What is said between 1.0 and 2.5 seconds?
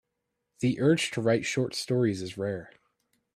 to write short stories is